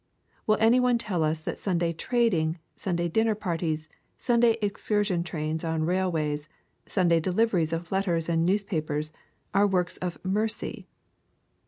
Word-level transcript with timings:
—Will 0.47 0.57
any 0.59 0.79
one 0.79 0.97
tell 0.97 1.23
us 1.23 1.41
that 1.41 1.59
Sunday 1.59 1.93
trading, 1.93 2.57
Sunday 2.75 3.07
dinner 3.07 3.35
parties, 3.35 3.87
Sunday 4.17 4.57
excursion 4.59 5.21
trains 5.21 5.63
on 5.63 5.83
railways, 5.83 6.49
Sunday 6.87 7.19
deliveries 7.19 7.71
of 7.71 7.91
letters 7.91 8.27
and 8.27 8.43
newspapers, 8.43 9.11
are 9.53 9.67
works 9.67 9.97
of 9.97 10.17
mercy 10.25 10.87